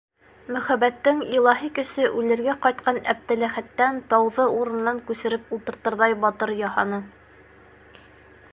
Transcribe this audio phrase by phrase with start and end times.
[0.53, 7.01] Мөхәббәттең илаһи көсө үлергә ҡайтҡан Әптеләхәттән тауҙы урынынан күсереп ултыртырҙай батыр яһаны.